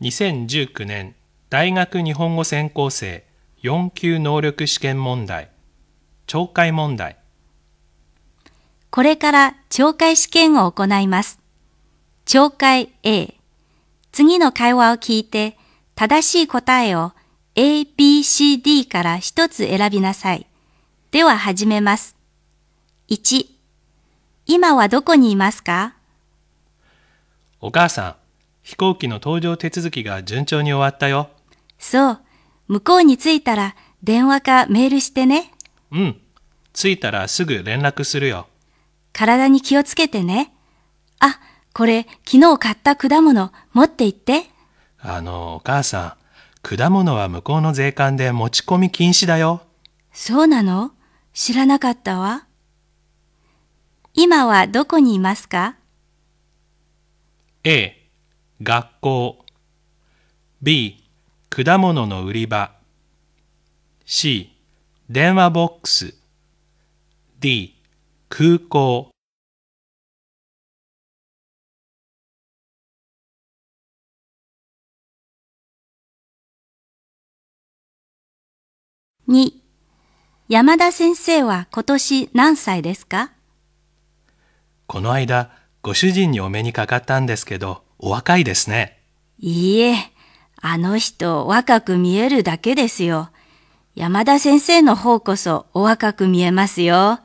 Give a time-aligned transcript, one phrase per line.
[0.00, 1.14] 2019年
[1.50, 3.24] 大学日本語専攻生
[3.62, 5.50] 4級能力試験問題
[6.26, 7.16] 懲戒問題
[8.90, 11.40] これから懲戒試験を行います。
[12.26, 13.34] 懲戒 A。
[14.12, 15.56] 次の会話を聞いて、
[15.94, 17.12] 正しい答えを
[17.54, 20.46] A, B, C, D から一つ選びなさい。
[21.10, 22.16] では始めます。
[23.08, 23.46] 1、
[24.46, 25.94] 今はどこにいますか？
[27.60, 28.27] お母さん
[28.68, 31.30] 飛行機の搭乗手続きが順調に終わったよ
[31.78, 32.20] そう、
[32.66, 35.54] 向こうに着いたら電話かメールしてね。
[35.90, 36.20] うん
[36.74, 38.46] 着いたらすぐ連絡するよ
[39.14, 40.52] 体に気をつけてね。
[41.18, 41.40] あ、
[41.72, 44.50] これ昨日買った果物持って行って。
[45.00, 46.18] あのお母さ
[46.62, 49.62] ん果物は向こうの税関で持ち込み禁止だよ
[50.12, 50.90] そうなの？
[51.32, 52.44] 知らなかったわ。
[54.12, 55.76] 今はどこにいますか
[57.64, 57.97] ？A
[58.60, 59.44] 学校。
[60.62, 61.04] B
[61.48, 62.72] 果物の売り場。
[64.04, 64.52] C
[65.08, 66.14] 電話ボックス。
[67.38, 67.76] D
[68.28, 69.10] 空港。
[79.28, 79.52] 2
[80.48, 83.30] 山田先生は今年何歳ですか？
[84.88, 88.98] この間ご主人にお目にかかったんですけどお若いですね
[89.40, 89.94] いいえ、
[90.60, 93.30] あの人若く見えるだけですよ。
[93.94, 97.20] 山田先生の方こそお若く見えますよ。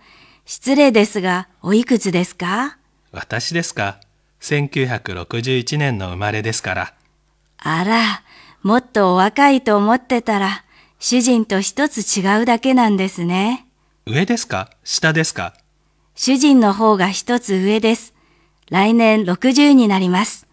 [0.46, 2.78] 失礼ですが、おいくつですか？
[3.12, 4.00] 私ですか
[4.42, 6.94] 1961年の生まれですから
[7.58, 8.24] あら、
[8.62, 10.64] もっとお若いと思ってたら、
[11.00, 13.66] 主人と一つ違うだけなんですね。
[14.06, 14.70] 上ですか？
[14.84, 15.54] 下ですか？
[16.16, 18.14] 主人の方が一つ上です。
[18.70, 20.46] 来年60になります。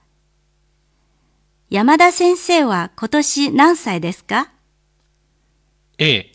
[1.71, 4.51] 山田先生は今年何歳ですか
[5.99, 6.33] ？A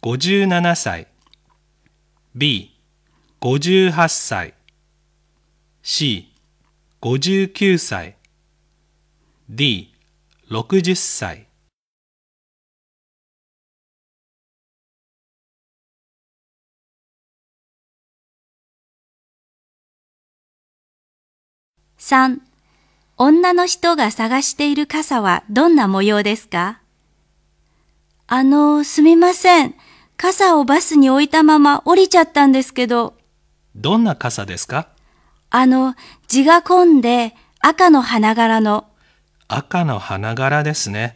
[0.00, 1.08] 57歳。
[2.36, 2.80] B
[3.40, 4.54] 58歳。
[5.82, 6.32] C
[7.00, 8.16] 59歳。
[9.48, 9.92] D
[10.48, 11.48] 60歳。
[21.98, 22.49] 3.
[23.22, 26.80] 女の人が探している傘はどんな模様ですか？
[28.26, 29.74] あの、すみません。
[30.16, 33.12] 傘をバスに置いたまま降りちゃったんですけど、
[33.76, 34.88] どんな傘ですか？
[35.50, 35.96] あの、
[36.28, 38.86] 字が込んで赤の花柄の、
[39.48, 41.14] 赤の花柄ですね。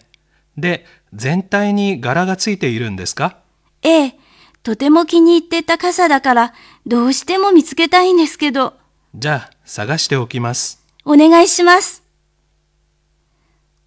[0.59, 0.85] で
[1.15, 3.39] 全体に柄がついているんですか？
[3.81, 4.19] ええ、
[4.63, 6.53] とても気に入ってた傘だから、
[6.87, 8.75] どうしても見つけたいんですけど、
[9.15, 12.03] じゃあ探しておきますお願いします。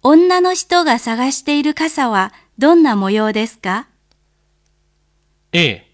[0.02, 3.88] 女の人が探している傘はどんな模様ですか
[5.52, 5.84] ？A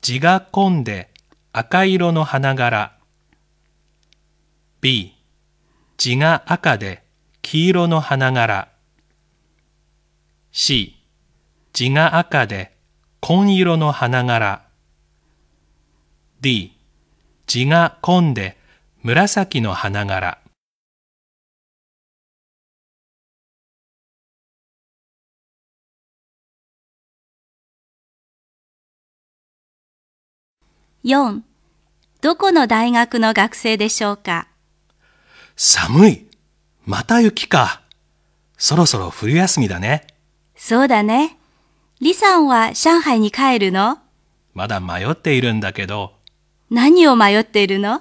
[0.00, 1.10] 字が込んで
[1.52, 2.98] 赤色の花柄。
[4.80, 5.14] B
[5.96, 7.04] 字が赤で
[7.42, 8.68] 黄色の花柄。
[10.50, 10.96] C
[11.72, 12.76] 字が赤で
[13.20, 14.62] 紺色の花柄。
[16.40, 16.76] D
[17.46, 18.58] 字が込んで
[19.02, 20.38] 紫の花柄。
[31.04, 31.42] 4.
[32.20, 34.48] どこの大学の学生でしょうか？
[35.56, 36.26] 寒い
[36.86, 37.82] また雪か
[38.56, 40.06] そろそろ冬休みだね
[40.56, 41.36] そうだね。
[42.00, 43.98] 李さんは上海に帰るの？
[44.54, 46.14] まだ迷っているんだけど
[46.68, 48.00] 何を迷っているの？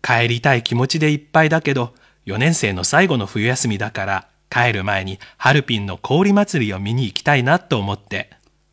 [0.00, 1.92] 帰りたい気持ちでいっぱいだけど
[2.24, 8.30] 4年生の最後の冬休みだから帰る前にハルピンの氷祭りを見に行きたいなと思って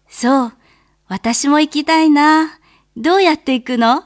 [0.07, 0.53] そう。
[1.07, 2.59] 私も行きたいな。
[2.97, 4.05] どうやって行くの？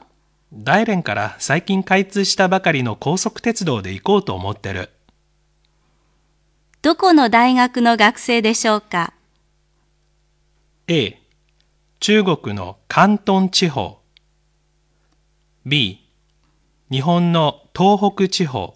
[0.52, 4.90] 大連から最近開通したばかりの高速鉄道で行こうと思ってる。
[6.82, 9.14] どこの大学の学生でしょうか
[10.88, 11.22] ？A
[12.00, 14.00] 中国の広東地方。
[15.64, 16.04] B
[16.90, 18.74] 日本の東北地方。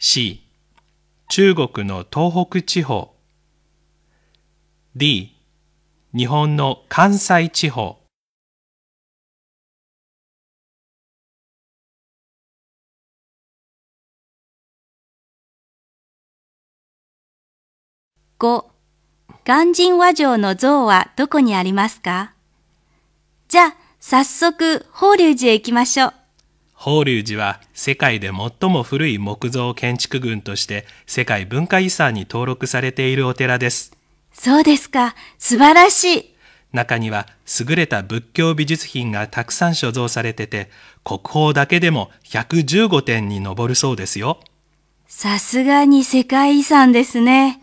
[0.00, 0.42] C
[1.28, 3.14] 中国の東北地方。
[4.96, 5.36] D
[6.16, 7.97] 日本の関西地方
[18.38, 18.66] 5.
[19.44, 22.34] 鑑真和上の像はどこにありますか？
[23.48, 26.14] じゃあ、早速、法隆寺へ行きましょう。
[26.72, 33.96] 法隆寺は世界で最も古い木造建築群として世界文化遺産に登録されているお寺です。
[34.32, 35.16] そうですか。
[35.38, 36.34] 素晴らしい。
[36.72, 37.26] 中には
[37.58, 40.70] 優れた仏教美術品がたくさん所蔵されてて、
[41.02, 44.38] 国宝だけでも115点に上るそうですよ。
[45.08, 47.62] さすがに世界遺産ですね。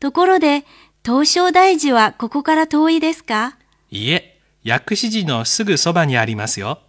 [0.00, 0.64] ところで、
[1.04, 3.56] 東照大寺はここから遠いですか？
[3.90, 6.80] いいえ、薬師寺のすぐそばにありますよ。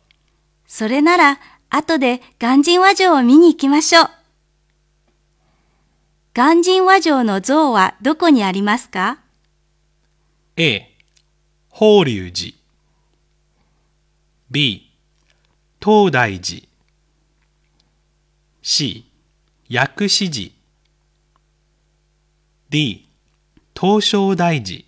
[0.66, 1.40] それなら、
[1.70, 4.10] 後で鑑真和上を見に行きましょう。
[6.34, 9.20] 鑑真和上の像はどこにありますか
[10.56, 10.96] ？A、
[11.70, 12.58] 法隆寺。
[14.50, 14.92] B、
[15.82, 16.62] 東大寺。
[18.62, 19.10] C、
[19.70, 20.57] 薬師寺
[22.70, 23.08] D、
[23.80, 24.84] 東照大寺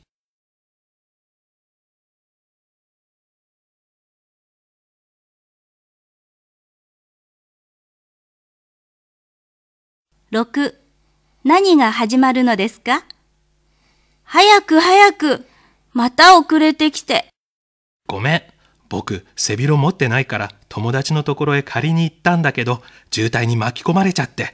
[10.30, 10.76] 6
[11.46, 13.06] 何が始まるのですか？
[14.26, 15.46] 早く早く
[15.94, 17.28] また遅れてきて。
[18.08, 18.44] ごめん。
[18.90, 24.54] 僕、背広持ってないから友達のところへ借りに行ったんだけど、渋滞に巻き込まれちゃって。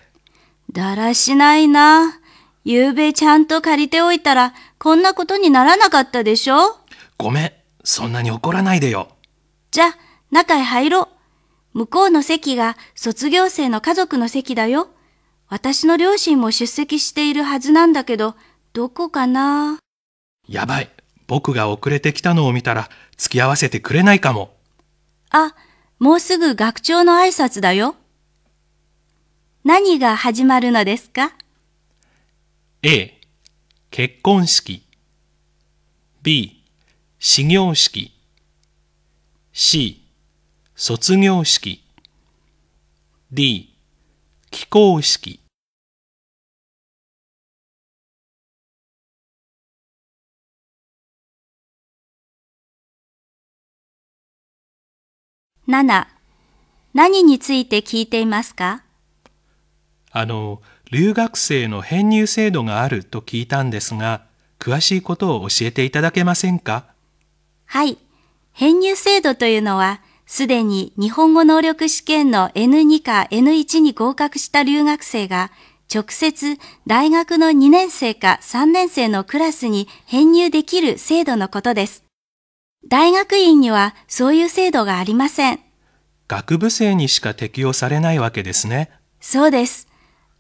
[0.71, 2.19] だらしないな。
[2.67, 6.79] ゆうべちゃんと借りておいたら、こんなことにならなかったでしょ？
[7.15, 7.53] ごめん。
[7.83, 9.09] そんなに怒らないでよ。
[9.69, 9.95] じゃ、
[10.31, 11.07] 中へ入ろう。
[11.77, 14.89] 向こうの席が卒業生の家族の席だよ。
[15.47, 18.33] 私の両親も出席しているはずなんだけど、
[18.73, 19.77] どこかな？
[20.47, 20.89] やばい。
[21.27, 24.55] 僕が遅れてきたのを見たら、付き合わせてくれないかも。
[25.29, 25.53] あ、
[25.99, 27.95] もうすぐ学長の挨拶だよ。
[29.63, 31.33] 何が始まるのですか？
[32.83, 33.19] A、
[33.89, 34.85] 結婚式
[36.21, 36.63] B、
[37.17, 38.11] 始業式
[39.51, 40.05] C、
[40.75, 41.83] 卒業式
[43.31, 43.75] D、
[44.51, 45.39] 起工式
[55.67, 56.07] 7
[56.93, 58.83] 何について聞いていますか？
[60.11, 60.61] あの、
[60.91, 64.21] 留学生の編入制度があると聞いたんですが、
[64.59, 66.85] 詳しいことを教えていただけませんか？
[67.65, 67.97] はい。
[68.53, 75.51] 編入制度というのは、すでに日本語能力試験の N2 か N1 に合格した留学生が、
[75.93, 82.03] 直接大学の2年生か3年生のクラスに編入できる制度のことです。
[82.87, 85.59] 大学院にはそういう制度がありません。
[86.27, 88.91] 学部生にしか適用されないわけですね。
[89.19, 89.87] そうです。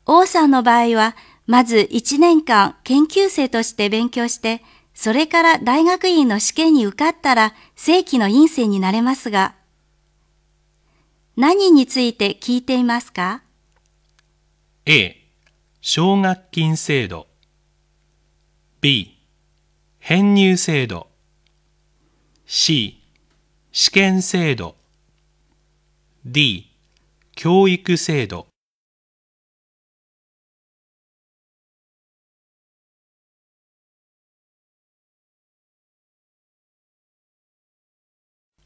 [0.05, 1.15] 王さんの場合は、
[1.47, 4.61] まず1年間研究生として勉強して、
[4.93, 9.55] それから大学院の試験に受かったら正規の院生になれますが、
[11.35, 13.43] 何について聞いていますか
[14.85, 15.17] ？A、
[15.81, 17.27] 奨学金制度。
[18.79, 19.17] B、
[19.99, 21.07] 編入制度。
[22.45, 23.01] C、
[23.71, 24.75] 試験制度。
[26.25, 26.71] D、
[27.35, 28.47] 教育制度。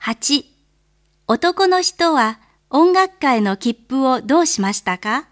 [0.02, 0.46] 8
[1.28, 5.28] 男の人は音楽会の切符をどうしましたか？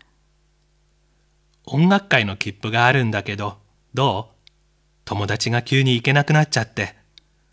[1.63, 3.57] 音楽会の切符があるんだけど、
[3.93, 4.49] どう？
[5.05, 6.95] 友達が急に行けなくなっちゃって。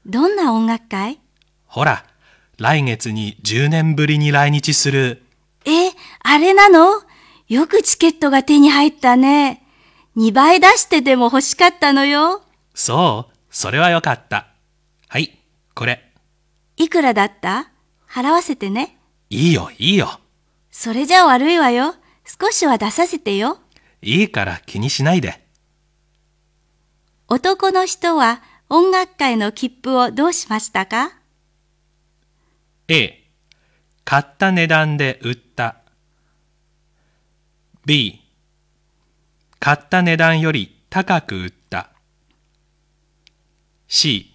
[0.04, 1.20] どんな音楽会？
[1.66, 2.04] ほら、
[2.58, 5.22] 来月に10年ぶりに来日する。
[5.64, 7.00] え、あれなの？
[7.48, 9.62] よくチケットが手に入ったね。
[10.16, 12.42] 2倍出してでも欲しかったのよ。
[12.74, 14.48] そうそれはよかった。
[15.08, 15.38] はい、
[15.74, 16.10] これ。
[16.76, 17.70] いくらだった？
[18.08, 18.98] 払わせてね。
[19.30, 20.20] いいよ、いいよ。
[20.70, 21.94] それじゃ悪いわよ。
[22.24, 23.58] 少しは出させてよ。
[24.02, 25.44] いいから気にしないで。
[27.28, 31.12] 男の人は音楽会の切符をどうしましたか
[32.88, 33.24] ？A、
[34.04, 35.76] 買った値段で売った。
[37.86, 38.20] B、
[39.58, 41.90] 買った値段より高く売った。
[43.88, 44.34] C、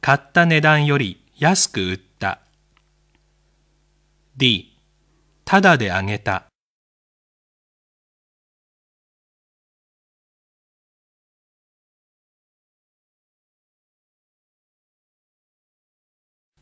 [0.00, 2.40] 買った値段より安く売った。
[4.36, 4.76] D、
[5.44, 6.46] ただであげた。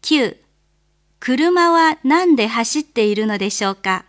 [0.03, 0.37] ?9、
[1.21, 4.05] 車は何で走っているのでしょうか？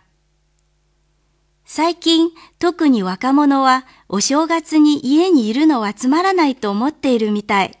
[1.64, 7.78] 最近、特に若者はお正月に家にいるのはつまらないと思っているみたい。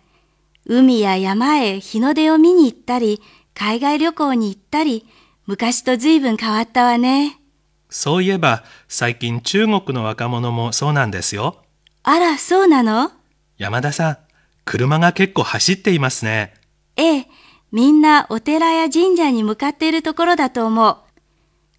[0.68, 3.22] 海や山へ日の出を見に行ったり、
[3.54, 5.06] 海外旅行に行ったり、
[5.46, 7.40] 昔と随分変わったわね。
[7.88, 11.64] そういえば最近中国の若者もそうなんですよ。
[12.02, 13.10] あら、そうなの？
[13.56, 14.18] 山田さん、
[14.66, 16.52] 車が結構走っていますね。
[16.96, 17.26] ええ、
[17.72, 20.98] みんなお寺や神社に向かっているところだと思う。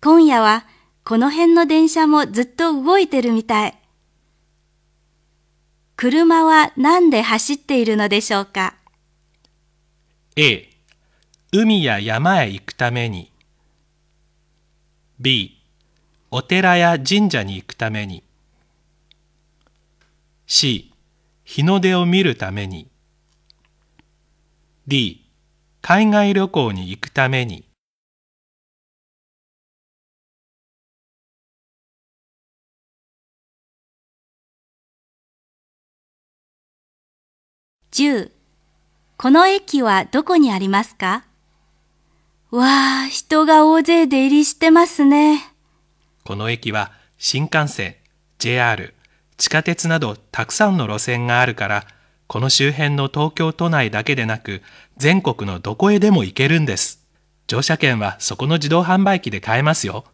[0.02, 0.66] 今夜は
[1.04, 3.76] この辺の電車もずっと動いてるみたい。
[5.96, 8.78] 車は何で走っているのでしょうか？
[10.42, 10.70] A、
[11.52, 13.30] 海や山へ行くために。
[15.20, 15.62] B、
[16.32, 18.24] お寺や神社に行くために。
[20.48, 20.94] C、
[21.44, 22.90] 日の出を見るために。
[24.88, 25.30] D、
[25.82, 27.66] 海外旅行に行くために。
[37.92, 38.39] 10
[39.22, 41.26] この駅はどこにありますか？
[42.52, 45.52] わあ、人が大勢出入りしてますね。
[46.24, 47.98] この駅は新幹線、
[48.38, 48.94] JR、
[49.36, 51.86] 地下鉄などたくさんの路線があるから、
[52.28, 54.62] この周辺の東京都内だけでなく、
[54.96, 57.06] 全国のどこへでも行けるんです。
[57.48, 60.06] 乗車券はそこの自動販売機で買えますよ。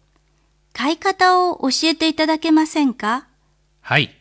[0.74, 3.28] 買い方を教えていただけませんか？
[3.82, 4.16] はい。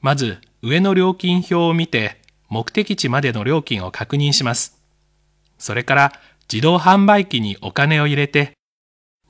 [0.00, 2.19] まず、上の料金表を見て、
[2.50, 4.82] 目的地までの料金を確認します。
[5.56, 6.12] それから、
[6.52, 8.54] 自動販売機にお金を入れて、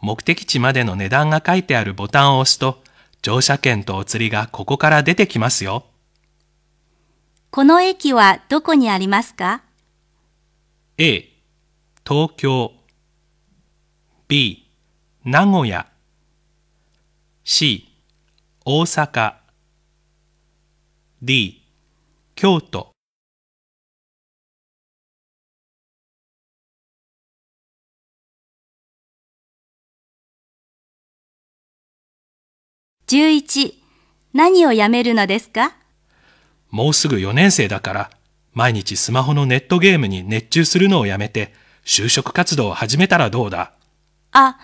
[0.01, 2.83] 目的地までの値段が書いてあるボタンを押すと、
[3.21, 5.85] 乗車券とお釣りがここから出てきますよ。
[7.51, 9.63] この駅はどこにありますか
[10.97, 11.29] ？A、
[12.09, 12.73] 東京。
[14.29, 14.71] B、
[15.25, 15.87] 名古屋。
[17.45, 17.87] C、
[18.65, 19.35] 大阪。
[21.21, 21.63] D、
[22.35, 22.90] 京都
[33.11, 33.75] 11
[34.35, 35.73] 何をやめるのですか？
[36.71, 38.11] もうすぐ4年生だから、
[38.53, 41.53] 毎日スマホのネットゲームに熱中するのをやめて、
[41.85, 43.73] 就職活動を始めたらどうだ？
[44.31, 44.59] あ、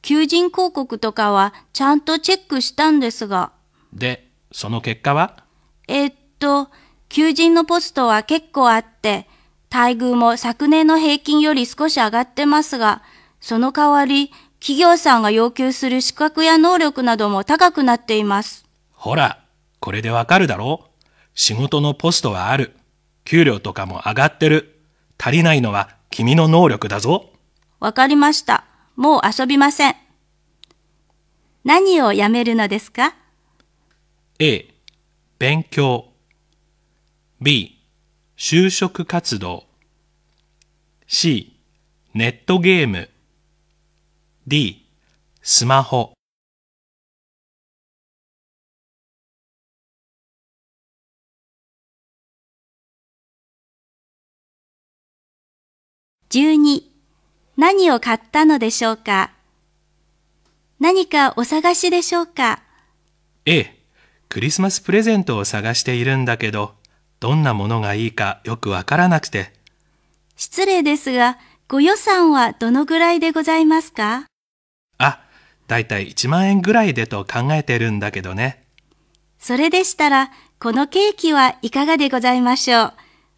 [0.00, 3.52] 求人広告とかはちゃんとチェックしたんですが。
[3.92, 5.44] で、その結果は？
[5.86, 6.70] えっと、
[7.10, 9.28] 求人のポストは結構あって、
[9.70, 13.02] 待遇も昨年の平均より少し上がってますが、
[13.42, 18.66] その代わり、企業さんが要求する資格や能力なども高くなっています。
[18.92, 19.42] ほら、
[19.80, 20.90] これでわかるだろ？
[21.34, 22.76] 仕事のポストはある。
[23.24, 24.78] 給料とかも上がってる。
[25.18, 27.30] 足りないのは君の能力だぞ。
[27.78, 28.64] わかりました。
[28.96, 29.96] もう遊びません。
[31.64, 33.14] 何をやめるのですか
[34.38, 34.66] ？A、
[35.38, 36.06] 勉強
[37.40, 37.78] B、
[38.36, 39.64] 就職活動
[41.06, 41.54] C、
[42.14, 43.09] ネットゲーム
[44.50, 44.84] D、
[45.42, 46.12] スマホ。
[56.30, 56.82] 12
[57.56, 59.30] 何を買ったのでしょうか？
[60.80, 62.60] 何かお探しでしょうか
[63.46, 63.72] ？A、
[64.28, 66.74] クリスマスプレゼントを探しているんだけど、
[67.20, 69.52] どんなものがいいかよくわからなくて。
[70.34, 71.38] 失礼ですが、
[71.68, 74.24] ご予算はどのぐらいでございますか？
[74.24, 74.29] あ、
[75.70, 78.64] だいたい1万円ぐらいでと考えてるんだけどね。
[79.38, 82.92] それでしたら、このケーキはいかがでございましょう？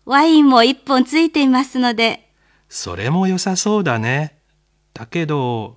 [0.06, 2.30] ワインも一本ついていますので。
[2.70, 4.38] それも良さそうだね。
[4.94, 5.76] だけど、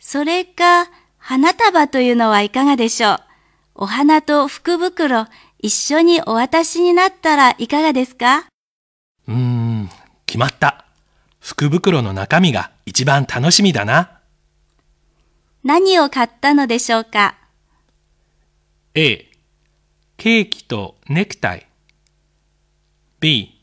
[0.00, 3.20] それか、花束というのはいかがでしょう？
[3.76, 5.26] お花と福袋、
[5.60, 8.46] 一緒にお渡しになったらいかがですか？
[9.28, 9.90] うーん、
[10.26, 10.86] 決まった。
[11.40, 14.13] 福袋の中身が一番楽しみだな。
[15.64, 17.38] 何を買ったのでしょうか
[18.94, 19.30] ？A、
[20.18, 21.66] ケーキとネクタイ。
[23.18, 23.62] B、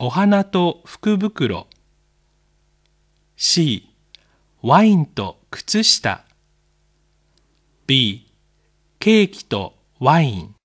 [0.00, 1.68] お花と福袋。
[3.36, 3.88] C、
[4.62, 6.24] ワインと靴下。
[7.86, 8.26] B、
[8.98, 10.57] ケーキとワイン。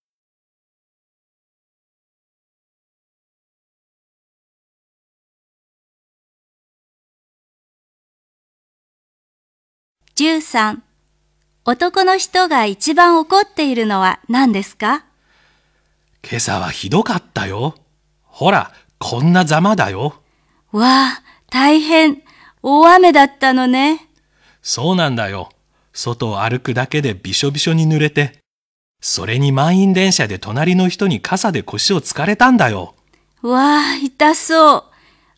[10.16, 10.78] 13
[11.66, 15.06] 男の人が一番怒っているのは何ですか？
[16.22, 17.74] 今朝はひどかったよ。
[18.22, 20.22] ほら、こんなざまだよ。
[20.72, 22.22] わあ、大変。
[22.62, 24.08] 大雨だったのね。
[24.62, 25.50] そうなんだよ。
[25.94, 28.40] 外を歩くだけでびしょびしょに濡れて。
[29.02, 32.94] それに満員電車で隣の人に傘で腰をつかれたんだよ。
[33.42, 34.84] わあ、痛そう。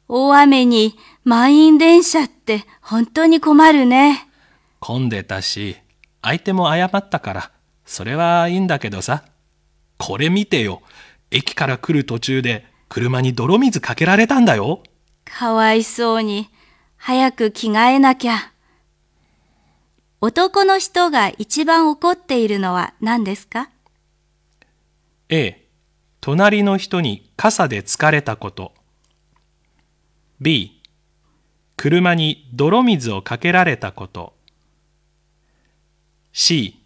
[0.10, 4.27] 大雨に満員電車って本当に困るね。
[4.86, 5.77] 混んでたし、
[6.22, 7.51] 相手も謝ったから、
[7.86, 9.24] それはいいんだけどさ。
[9.98, 10.84] これ見てよ。
[11.32, 14.84] 駅から来る途中で車に泥水かけられたんだよ。
[15.24, 16.50] かわいそうに。
[16.98, 18.51] 早く着替えなきゃ。
[20.22, 23.72] 男の人が一番怒っているのは何ですか
[25.30, 25.68] ？A、
[26.22, 28.72] 隣の人に傘で疲れたこと。
[30.39, 30.80] B、
[31.75, 34.35] 車に泥水をかけられたこと。
[36.48, 36.80] C、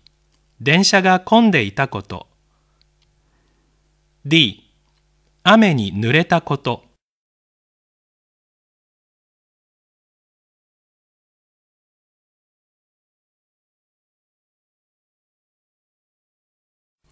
[0.62, 2.28] 電車が混んでいたこと。
[4.26, 4.72] D、
[5.44, 6.86] 雨に濡れたこと。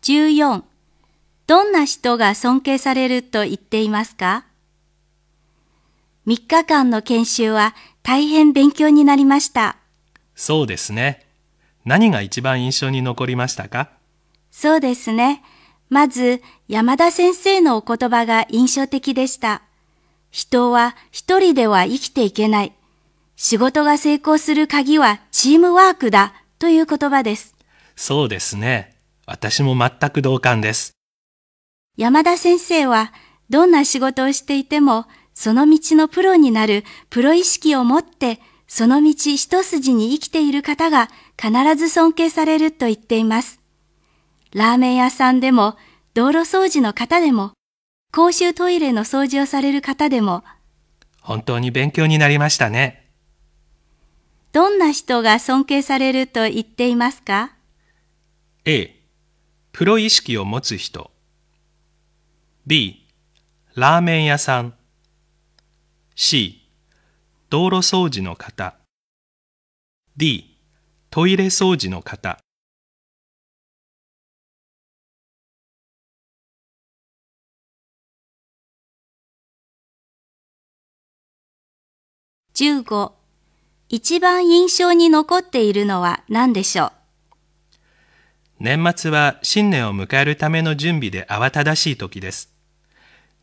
[0.03, 0.63] ?14
[1.47, 4.45] どんな人が尊敬されると言っていますか
[6.25, 9.75] ?3 日間の研修は大変勉強になりました。
[10.33, 11.26] そうですね。
[11.87, 13.91] 何が一番印象に残りましたか？
[14.51, 15.41] そうですね。
[15.89, 19.61] まず、山田先生のお言葉が印象的でした。
[20.29, 22.73] 人は一人では生きていけない。
[23.37, 27.55] 仕事が成功する鍵はチームワークだという言葉です。
[27.95, 28.93] そうですね。
[29.25, 30.91] 私も全く同感です。
[31.95, 33.13] 山田先生は
[33.49, 41.07] どんな仕事をしていてもその道のプロになるプロ意識を持ってその道一筋に生きている方が
[41.39, 43.59] 必ず尊敬されると言っています。
[44.53, 45.75] ラーメン屋さんでも
[46.13, 47.51] 道路掃除の方でも
[48.11, 50.43] 公衆トイレの掃除をされる方でも
[51.21, 53.11] 本当に勉強になりましたね。
[54.53, 57.51] どんな人が尊敬されると言っていますか
[58.65, 58.95] ？A、
[59.73, 61.11] プロ意識を持つ人。
[62.65, 63.05] B、
[63.75, 64.73] ラーメン屋さん。
[66.15, 66.67] C、
[67.49, 68.75] 道路掃除の方。
[70.15, 70.46] D、
[71.17, 72.37] トイレ掃除の方。
[82.53, 83.13] ?15
[83.89, 86.91] 一番印象に残っているのは何でしょう？
[88.59, 92.53] 年末は新年を迎えるための準備で慌ただしい時です。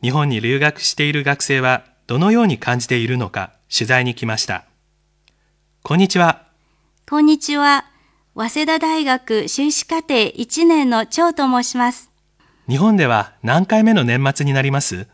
[0.00, 4.64] 日本に留学している学生はどのように感じているのか取材に来ました。
[5.82, 6.43] こんにちは。
[7.06, 7.84] こんにちは。
[8.34, 12.10] 早稲田大学修士課程1年の張と申します。
[12.66, 15.06] 日本では何回目の年末になります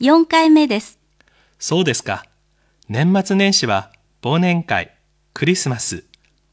[0.00, 0.98] ？4回目です。
[1.60, 2.24] そうですか。
[2.88, 4.92] 年末年始は忘年会、
[5.34, 6.02] クリスマス、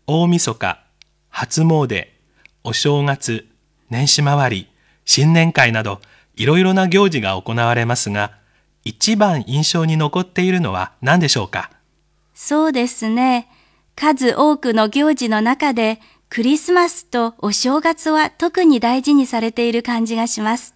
[0.05, 0.83] 大晦日、
[1.29, 2.07] 初詣、
[2.63, 3.47] お正月、
[3.89, 4.69] 年始回り、
[5.05, 6.01] 新年会など
[6.35, 8.37] いろいろな行事が行われますが、
[8.85, 11.71] 一番印象に残っているのは何でしょうか？
[12.35, 13.47] そうですね。
[14.01, 20.73] 数多くの行事の中で、クリスマスとお正月は特に大事にされている感じがします。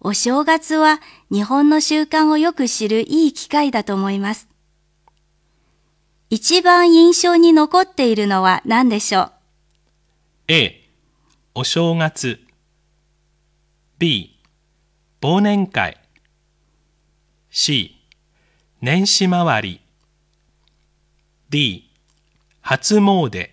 [0.00, 4.48] お正月は日本の習慣をよく知るいい機会だと思います。
[6.30, 9.32] 一番印象に残っているのは何でしょう
[10.48, 10.88] ？A、
[11.54, 12.40] お正月
[13.98, 14.40] B、
[15.20, 15.98] 忘年会
[17.50, 17.94] C、
[18.80, 19.80] 年始回り
[21.50, 21.87] D、
[22.70, 23.48] 初詣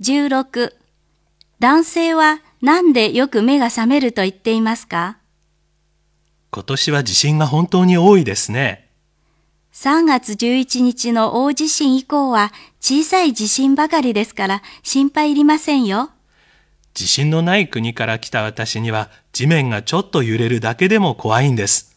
[0.00, 0.70] 16
[1.58, 5.18] 男性はなんでよく目が覚めると言っていますか？
[6.52, 8.92] 今年は地震が本当に多いですね。
[9.72, 16.12] 3月11日の大地震以降は小さい地震ばかりですから心配いりませんよ。
[16.94, 21.96] 地震のない国から来た私には地面がちょっと揺れるだけでも怖いんです。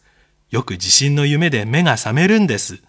[0.50, 2.82] よく地震の夢で目が覚めるんです。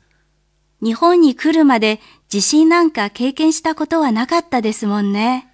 [0.82, 5.48] 日本に来るまで地震なんか経験したことはなかったですもんね。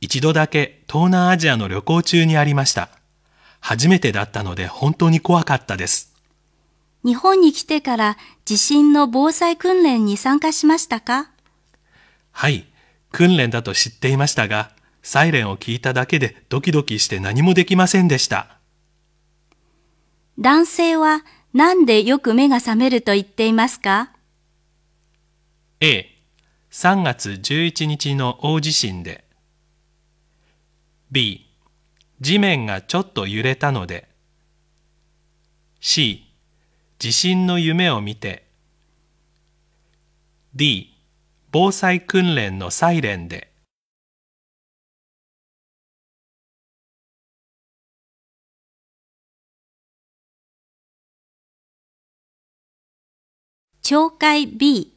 [0.00, 2.90] 一度だけ東南アジアの旅行中にありました。
[3.60, 6.14] 初めてだったので本当に怖かったです。
[7.02, 11.30] 日本に来てから地震の防災訓練に参加しましたか？
[12.32, 12.66] はい、
[13.10, 14.70] 訓練だと知っていましたが、
[15.10, 18.60] サイレンを聞いただけでドキドキして何もできませんでした。
[20.38, 24.12] 男性はなんでよく目が覚めると言っていますか
[25.80, 26.06] ？A、
[26.70, 29.24] 3月11日の大地震で。
[31.10, 31.44] B、
[32.20, 34.08] 地面がちょっと揺れたので。
[35.80, 36.32] C、
[37.00, 38.46] 地震の夢を見て。
[40.54, 40.96] D、
[41.50, 43.49] 防災訓練のサイレンで。
[53.90, 54.92] 懲戒 B、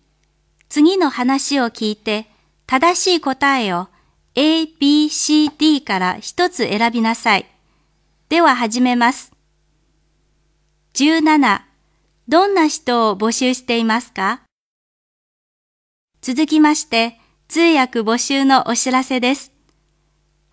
[0.69, 2.27] 次の話を聞いて、
[2.67, 3.87] 正しい答えを
[4.35, 7.47] A, B, C, D から一つ選びなさい。
[8.29, 9.31] では始めます。
[10.93, 11.61] 17、
[12.27, 14.41] どんな人を募集していますか？
[16.21, 19.51] 続きまして、通訳募集のお知らせです。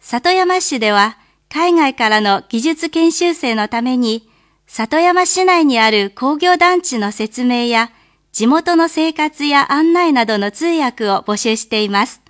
[0.00, 1.18] 里山市では、
[1.50, 4.31] 海外からの技術研修生のために、
[4.66, 7.92] 里山市内にある工業団地の説明や、
[8.33, 12.23] 地元の生活や案内などの通訳を募集しています。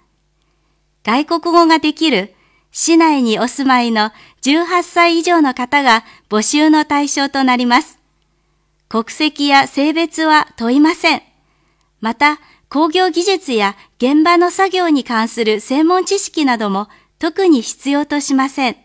[1.04, 2.34] 外国語ができる、
[2.72, 7.98] 市内にお住まいの18歳以上の方が募集の対象となります。
[8.88, 11.22] 国籍や性別は問いません。
[12.00, 18.76] また、工業技術や現場の作業に関する専門知識なども特に必要としません。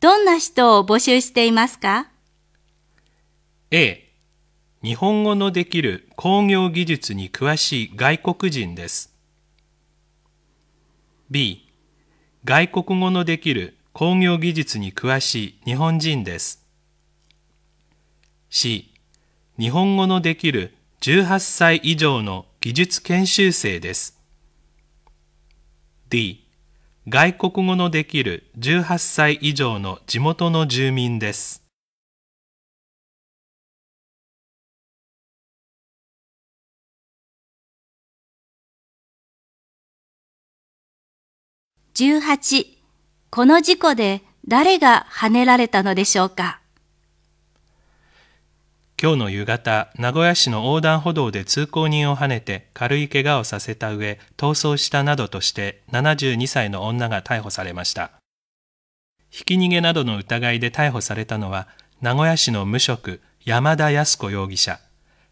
[0.00, 2.08] どんな人を募集していますか
[3.70, 4.12] ？A、
[4.82, 9.14] 日本語のできる工業技術に詳しい外国人です。
[11.30, 11.72] B、
[12.44, 16.66] 外国語のできる工業技術に詳しい日本人です。
[18.50, 18.92] C、
[19.58, 24.20] 日本語のできる18歳以上の技術研修生です。
[26.08, 26.46] D、
[27.08, 31.64] 外国語のできる18歳以上の地元の住民です。
[41.94, 42.64] 18
[43.30, 46.61] この事故で誰が跳ねられたのでしょうか？
[49.02, 58.12] 今日の夕方、名古屋市の横断歩道で通行人をはねて軽い怪我をさせた上、逃走したなどとして72歳の女が逮捕されました。
[59.28, 61.66] ひき逃げなどの疑いで逮捕されたのは、
[62.00, 64.78] 名古屋市の無職、山田康子容疑者。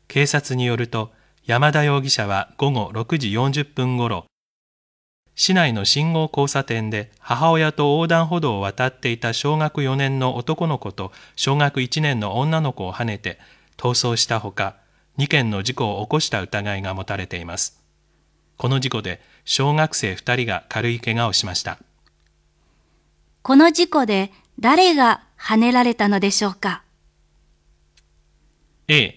[0.08, 1.12] 警察によると、
[1.46, 4.24] 山田容疑者は午後6時40分ごろ、
[5.36, 13.38] 市内の信号交差点で母親と横断歩道を渡っていた小学4年の男の子と小学1年の女の子をはねて
[13.80, 14.76] 逃走したほか、
[15.16, 17.82] 2件の事故を起こした疑いが持たれています。
[18.58, 21.78] この事故で小学生2人が軽い怪我をしました。
[23.40, 26.82] この事故で誰が跳ねられたのでしょうか
[28.86, 29.14] ？A、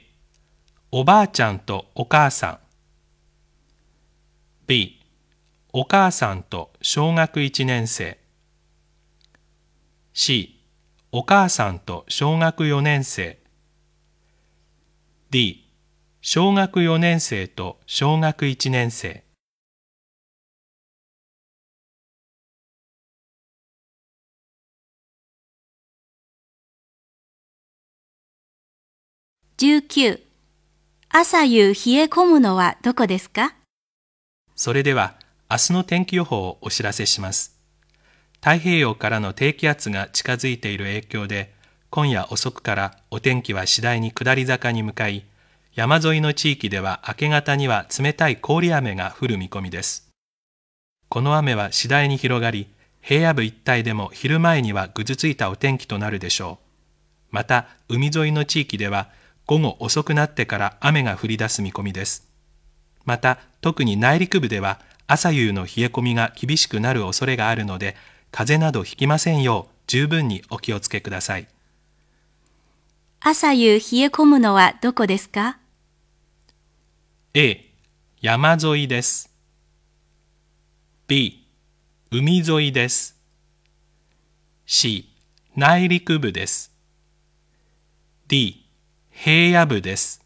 [0.91, 2.60] おばあちゃんとお母さん。
[4.65, 5.02] B、
[5.73, 8.17] お母さんと小学1年生。
[10.13, 10.58] C、
[11.12, 13.42] お母さんと小学4年生。
[15.34, 15.67] D、
[16.22, 19.24] 小学4年生と小学1年生。
[29.58, 30.22] 19
[31.10, 33.56] 朝夕冷え込むのはどこですか？
[34.56, 35.15] それでは
[35.50, 37.60] 明日の天気予報をお知らせします。
[38.36, 41.56] 太平洋からの低気圧が近づいている影響で、
[41.95, 45.25] 今夜遅くからお天気は次第に下り坂に向かい、
[45.75, 50.10] 山沿いの地域では明け方には冷たい氷雨が降る見込みです。
[51.08, 52.67] この雨は次第に広がり、
[52.99, 56.65] 平野部一帯でも昼前にはぐずついたお天気となるでしょう。
[57.29, 59.12] また、海沿いの地域では
[59.45, 62.27] 午後遅くなってから雨が降り出す見込みです。
[63.06, 67.95] また、特に内陸部では朝夕の冷え込みが厳しくなる恐れがあるので、
[68.32, 71.52] 風邪などひきませんよう十分にお気をつけください。
[73.25, 75.57] 朝夕冷え込むのはどこですか
[77.33, 77.73] ？A、
[78.19, 79.33] 山沿いです。
[81.07, 81.47] B、
[82.12, 83.17] 海沿いです。
[84.65, 85.07] C、
[85.55, 86.73] 内陸部です。
[88.27, 88.69] D、
[89.09, 90.21] 平野部です。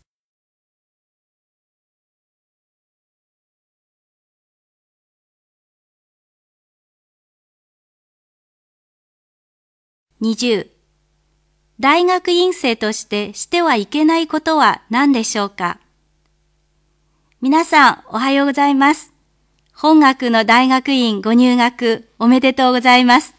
[10.19, 10.76] 20
[11.79, 15.79] 大学院生としてしてはいけないことは何でしょうか？
[17.39, 19.13] 皆さんおはようございます。
[19.75, 23.35] 本学の大学院ご入学おめでとうございます。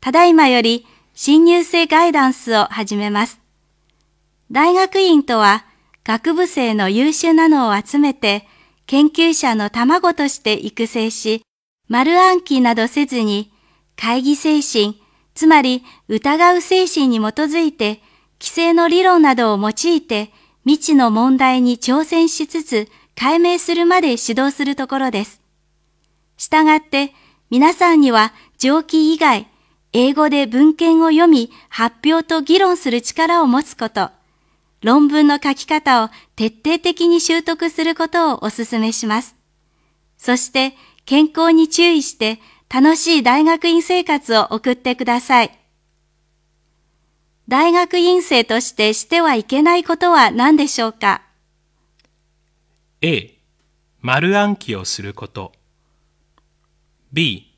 [0.00, 3.40] ただいまより新入生ガイダンスを始めます。
[4.52, 5.64] 大学院とは
[6.04, 8.46] 学部生の優秀なのを集めて
[8.86, 11.42] 研究者の卵として育成し、
[11.88, 13.50] 丸暗記などせずに
[13.96, 15.02] 会議精神、
[15.38, 18.00] つまり疑う精神に基づいて、
[18.40, 20.32] 規制の理論などを用いて
[20.64, 25.40] 未知の問題に挑戦しつつ解明するまで指導するところです。
[26.38, 27.14] したがって
[27.50, 29.46] 皆さんには上記以外、
[29.92, 34.10] 英語で文献を読み発表と議論する力を持つこと、
[34.82, 39.36] 論文の書き方を徹底的に習得することをお勧めします。
[40.16, 40.74] そして
[41.04, 45.58] 健康に注意して楽しい大学院生活を送ってください。
[47.48, 51.22] 大学院生としてしてはいけないことは何でしょうか
[53.00, 53.38] ？A、
[54.02, 55.52] 丸暗記をすること。
[57.10, 57.56] B、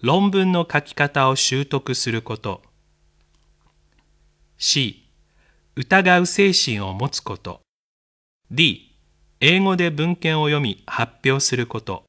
[0.00, 2.62] 論文の書き方を習得すること。
[4.56, 5.06] C、
[5.74, 7.60] 疑う精神を持つこと。
[8.50, 8.96] D、
[9.40, 12.05] 英語で文献を読み発表すること。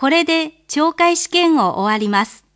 [0.00, 2.49] これで懲戒試験を終わります。